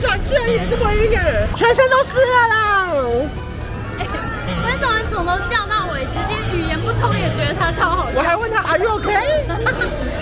[0.00, 2.88] 转居然也这么晕耶，全身都湿了啦！
[3.98, 4.04] 哎、
[4.64, 8.18] 分手完从头叫到尾，直接语言不通也觉得他超好笑。
[8.18, 9.44] 我还问他 Are you okay？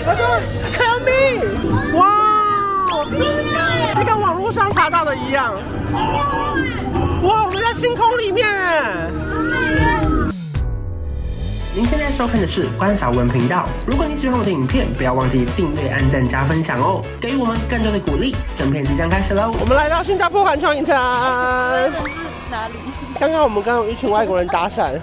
[0.05, 0.39] 他说
[0.75, 1.97] Tell me。
[1.97, 1.99] 哇，
[3.95, 5.55] 这跟网络上查到的一样。
[5.93, 9.07] 哇，我们在星空里面哎。
[11.79, 13.65] 您现在收看的是关少文频道。
[13.87, 18.35] 如果你喜欢我的影片，不要忘记订阅、按赞、加分享哦，给予我们更多的鼓励。
[18.53, 19.55] 整片即将开始喽！
[19.61, 20.93] 我们来到新加坡环球影城。
[20.93, 22.73] 哪里？
[23.17, 24.99] 刚刚我们刚有一群外国人搭讪，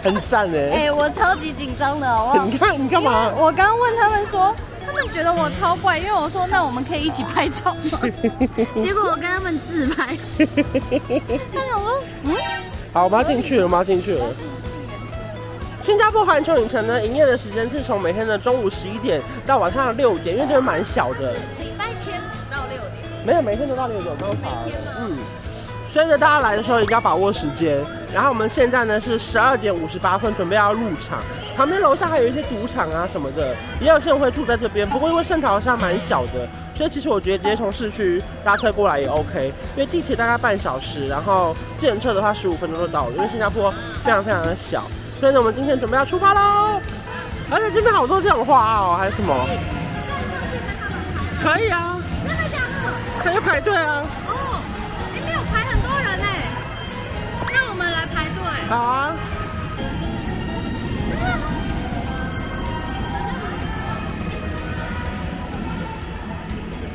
[0.00, 0.54] 很赞哎！
[0.54, 3.32] 哎、欸，我超级紧张的，我你看你干嘛？
[3.36, 4.54] 我刚刚问他们说，
[4.86, 7.98] 他们觉得我超怪，因为我说那我们可以一起拍照吗？
[8.80, 10.16] 结果我跟他们自拍。
[10.38, 12.36] 他想说，嗯，
[12.92, 14.24] 好，我们要进去了，我们要进去了。
[15.82, 21.32] 新加坡环球影城呢，营业的时间是从每天的中午十一点到晚上的六点，因为这边蛮小的。
[21.58, 23.26] 礼拜天只到六点。
[23.26, 24.72] 没有，每天都到六点，刚查了。
[25.00, 25.18] 嗯，
[25.92, 27.84] 所以呢，大家来的时候一定要把握时间。
[28.14, 31.18] 然后我们现在呢是十二点五十八分，准备要入场。
[31.56, 34.88] 旁边楼下还有一些赌场啊什么的，也有些人会住在这边。
[34.88, 36.46] 不过因为圣淘沙蛮小的，
[36.76, 39.52] 所以其实我觉得直接从市区搭车过来也 OK。
[39.74, 43.12] 因为地铁大概半小时，然后计程车的话十五分钟就到了。
[43.16, 43.68] 因为新加坡
[44.04, 44.84] 非常非常的小。
[45.22, 46.82] 所以呢，我们今天准备要出发喽！
[47.48, 49.32] 而且这边好多这种花哦，还是什么？
[51.40, 51.96] 可以啊。
[52.26, 53.22] 真的假的？
[53.22, 54.02] 还要排队啊。
[54.26, 54.60] 哦，
[55.14, 56.50] 哎，没有排很多人哎。
[57.54, 58.42] 让我们来排队。
[58.68, 59.14] 好啊。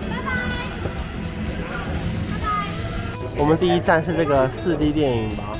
[0.09, 0.19] 拜拜。
[0.19, 0.27] 拜拜。
[3.37, 5.56] 我们第一站是这个四 D 电影吧？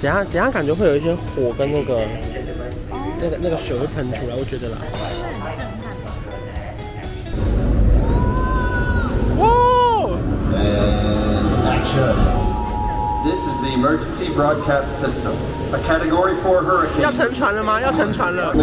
[0.00, 1.94] 等下，等下，感觉会有一些火跟那个、
[2.90, 4.76] 哦、那个、那个水会喷出来，我觉得啦。
[4.80, 4.92] 很
[5.56, 5.90] 震撼。
[9.38, 9.42] 哇
[11.72, 12.16] action.
[13.24, 15.34] This is the emergency broadcast system.
[15.72, 17.02] A category four hurricane.
[17.02, 17.80] 要沉船了吗？
[17.80, 18.54] 要沉船了。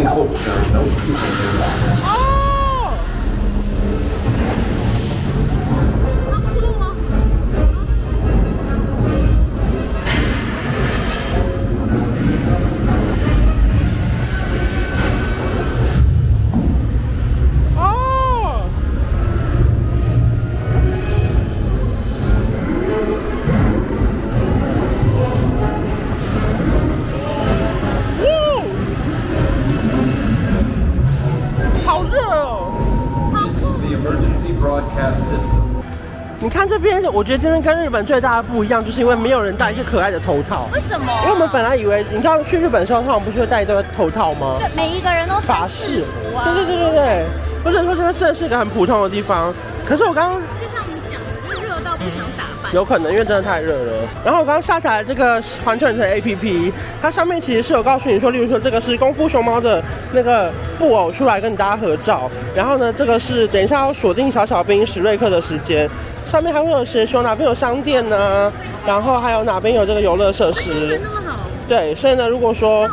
[37.15, 40.67] 我觉得这边跟日本最大的不一样，就是因为没有人戴一些可爱的头套。
[40.73, 41.09] 为什么？
[41.21, 44.57] 因为我们本来以为，你知道去日本的时候，他们不是会戴一个头套吗？
[44.59, 46.43] 对，每一个人都法式服啊。
[46.43, 47.25] 对对对对对，
[47.63, 49.53] 或者说这边算是一个很普通的地方。
[49.85, 52.73] 可是我刚刚就像你讲的，就热到不想打扮。
[52.73, 53.93] 有可能，因为真的太热了。
[54.25, 59.81] 然后我刚刚下载了这个环球影城 APP，它上面其实是有告诉你说，例如说这个是功夫熊猫的
[60.11, 62.29] 那个布偶出来跟你大家合照。
[62.53, 65.89] 然后呢，这个是等一下要锁定小小兵史瑞克的时间。
[66.25, 68.51] 上面还会有写说哪边有商店呢、啊，
[68.85, 70.99] 然后还有哪边有这个游乐设施。
[71.01, 71.39] 那么好。
[71.67, 72.89] 对，所以呢，如果说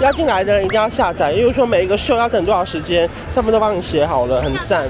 [0.00, 4.86] 要进来的人一定要下载，因为说每一个秀要等多少时间，上面都帮你写好了，很赞。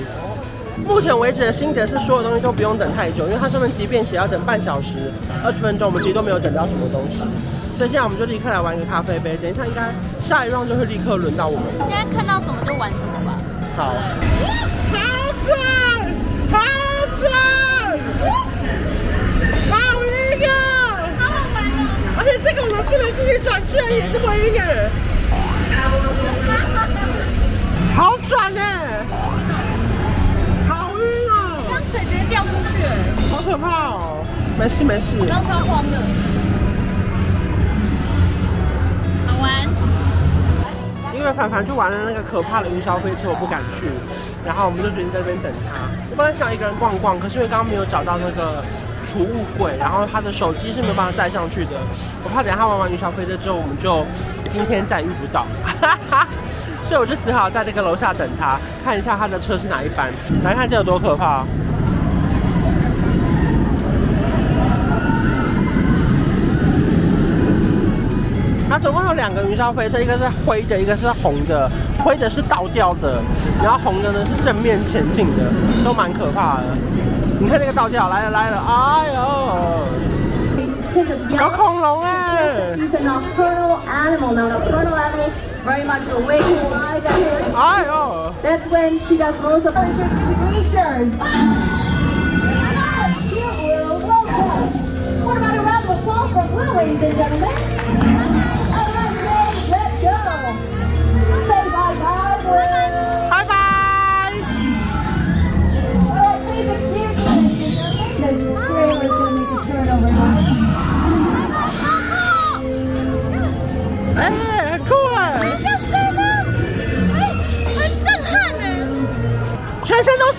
[0.87, 5.11] 目前为止的心得是，所有东西都不用等太久，因为它上面即便写要等半小时、
[5.45, 7.19] 二十分钟，我们其实都没有等到什么东西。
[7.77, 11.65] 所以现在我们就立刻来玩一个咖啡杯，等一下应该下一 round 就会立刻轮到我们。
[11.89, 13.39] 现在看到什么就玩什么吧。
[13.77, 13.87] 好。
[13.87, 15.05] 好
[15.45, 15.96] 帅！
[22.19, 24.91] 而且这个我们不能自己转，居然也这么晕耶！
[27.95, 29.05] 好转哎！
[30.69, 31.65] 好晕哦！
[31.69, 32.87] 刚水直接掉出去哎！
[33.31, 34.25] 好可怕哦！
[34.59, 35.17] 没事没事。
[35.19, 35.97] 我刚超慌的。
[41.27, 43.91] 为凡凡就玩了那个可怕的云霄飞车，我不敢去，
[44.47, 45.85] 然后我们就决定在这边等他。
[46.11, 48.63] 我本来想一个人逛逛，可是因为刚刚没有找到那个。
[49.07, 51.79] 储物柜，然后他的手机是没有办法带上去的，
[52.25, 54.05] 我怕等下他玩完云霄飞车之后，我们就
[54.49, 55.47] 今天再遇不到，
[56.91, 60.11] 所以我就只好在这个楼下等他，看一下他的车是哪一班。
[60.43, 61.45] 来看这有多可怕！
[68.69, 71.71] 它总共有两个云霄飞车，一个是灰的，一个是红的。
[72.03, 73.21] 灰的是倒吊的，
[73.63, 75.45] 然后红的呢是正面前进的，
[75.85, 76.65] 都蛮可怕的。
[77.39, 79.21] 你看那个倒吊来了来了，哎呦，
[81.37, 82.77] 有恐龙哎！
[87.55, 88.33] 哎呦，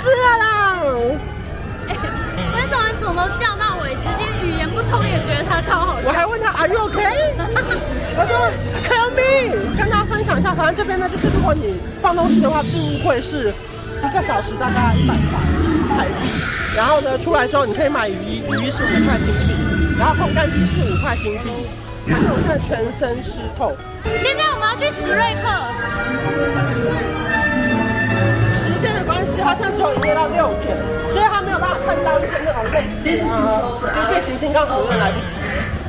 [0.07, 0.48] 全身都湿了啦。
[2.54, 6.07] 但是我从头叫到尾，直接语言不通也觉得他超好笑。
[6.07, 7.33] 我还问他 Are you okay？
[8.18, 8.31] 我说
[8.88, 13.54] Tell me，跟大家分享一下，反正这边呢，就是如果你放东西的话，进入会是
[14.01, 15.39] 一个小时大概一百块
[15.95, 16.30] 台币，
[16.75, 19.54] 然后呢出来之后你可以买雨衣，雨衣是五块新币，
[20.00, 21.50] 然后烘干机是五块新币，
[22.07, 23.75] 反正我现在全身湿透。
[24.04, 25.48] 今天我们要去史瑞克，
[29.07, 30.77] 关系，它现在只有营业到六点，
[31.13, 35.25] 所以他没有办法看到一些那种类似啊，已经变形金刚很多人来不及。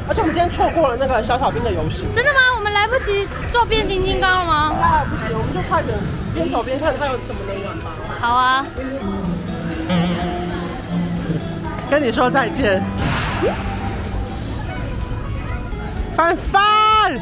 [0.09, 2.09] 而且我们今天错过了那个小小兵的游行。
[2.15, 2.39] 真的吗？
[2.57, 4.73] 我们来不及做变形金刚了吗？
[4.81, 5.99] 啊，不行，我们就快点
[6.33, 7.91] 边走边看它有什么能玩吧。
[8.21, 8.65] 好啊，
[11.91, 12.83] 跟你说再见，
[16.15, 17.19] 范范，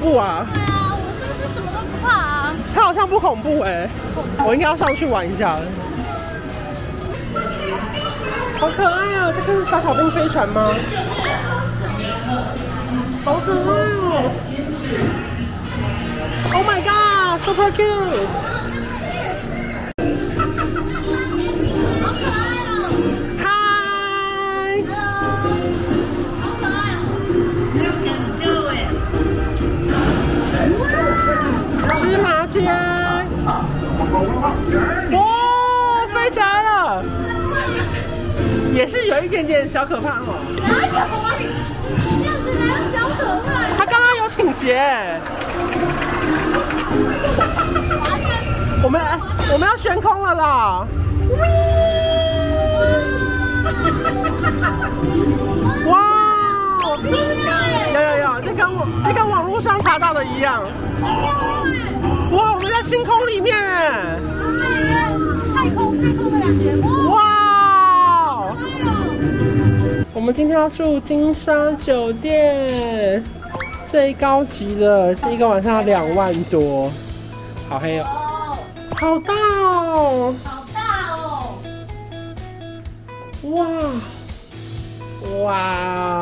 [0.00, 0.46] 怖啊？
[0.52, 2.54] 对啊，我是不是什么都不怕啊？
[2.74, 3.88] 它好像不恐怖哎、
[4.44, 5.62] 我应该要上去玩一下了。
[8.58, 9.32] 好可爱啊！
[9.32, 10.70] 这个是小小兵飞船吗？
[13.24, 13.58] 好可爱
[13.96, 14.30] 哦
[16.52, 18.49] ！Oh my god，super cute！
[38.80, 40.40] 也是有一点点小可怕哦。
[40.56, 41.06] 哪有啊？
[42.18, 42.96] 这样子哪有小
[43.44, 43.76] 可爱？
[43.76, 45.20] 他刚刚有倾斜。
[48.82, 48.98] 我们
[49.52, 50.86] 我们要悬空了啦！
[55.86, 55.92] 哇！
[57.92, 60.62] 有有有，就跟我就跟网络上查到的一样。
[62.32, 64.16] 哇，我们在星空里面哎！
[65.54, 66.72] 太空太空的感觉，
[70.30, 73.20] 们今天要住金沙酒店，
[73.90, 76.88] 最高级的，一个晚上要两万多，
[77.68, 78.56] 好黑哦，
[78.96, 80.32] 好大哦！
[80.44, 81.58] 好大哦！
[83.42, 83.66] 哇，
[85.42, 85.58] 哇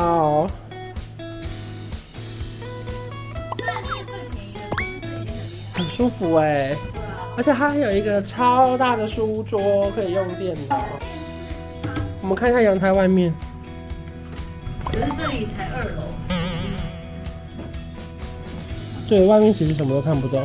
[0.07, 0.49] 哦！
[3.59, 4.61] 虽然这是最便宜的，
[5.75, 5.85] 很。
[5.85, 6.75] 舒服哎，
[7.37, 10.83] 而且它还有一个超大的书桌可以用电脑。
[12.23, 13.31] 我们看一下阳台外面，
[14.91, 16.03] 可是这里才二楼。
[19.07, 20.39] 对外面其实什么都看不到。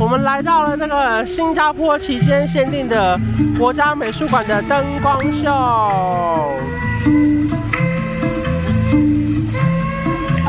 [0.00, 3.18] 我们来到了这个新加坡期间限定的
[3.58, 5.44] 国家美术馆的灯光秀。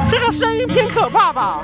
[0.09, 1.61] 这个声音偏可怕吧？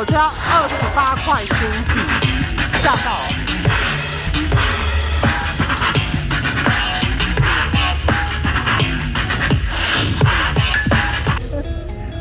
[0.00, 1.54] 酒就要二十八块新
[1.92, 2.00] 币，
[2.78, 3.20] 吓到！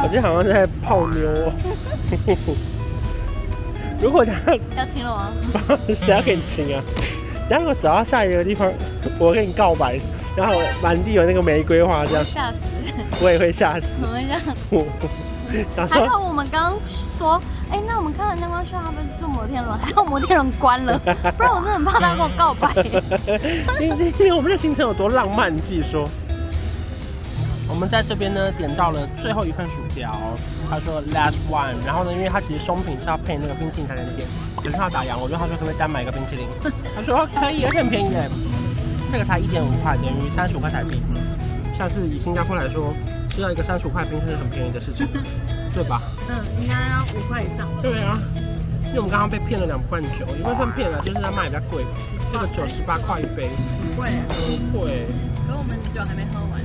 [0.01, 1.53] 我今天好像在泡妞哦。
[4.01, 4.33] 如果他
[4.75, 5.31] 要亲了吗？
[5.87, 6.83] 谁要给你亲啊？
[7.49, 8.73] 然后我走到下一个地方，
[9.17, 9.97] 我跟你告白，
[10.35, 12.57] 然后满地有那个玫瑰花，这样吓死！
[13.21, 13.85] 我也会吓死。
[14.01, 14.41] 我们这样。
[15.89, 16.79] 还好，我们刚刚
[17.17, 17.41] 说，
[17.71, 19.77] 哎、那我们看完灯光秀，要不要去坐摩天轮？
[19.79, 20.97] 还好摩天轮关了，
[21.37, 22.71] 不然我真的很怕他跟我告白。
[23.81, 23.89] 因
[24.25, 26.07] 为我们的行程有多浪漫，你自己说。
[27.67, 30.17] 我们在这边呢点到了最后一份薯条，
[30.69, 34.27] 他说 last one，然后呢，因为他其实松饼是要配那个冰淇淋才能点，
[34.57, 36.47] 可是他打烊，我就他说可不可以单买一个冰淇淋？
[36.95, 38.27] 他说可以，而且很便宜哎，
[39.11, 40.99] 这个才一点五块，等于三十五块台币。
[41.77, 43.08] 像是以新加坡来说，其
[43.39, 45.07] 吃到一个三十五块冰是很便宜的事情，
[45.73, 46.01] 对吧？
[46.27, 47.65] 嗯，应该要五块以上。
[47.81, 48.19] 对啊，
[48.87, 51.85] 因为我们刚刚被骗了两罐酒，也不算骗了，就是在卖比较贵，
[52.33, 55.07] 这个九十八块一杯，很贵，很贵。
[55.47, 56.59] 可是我们酒还没喝完。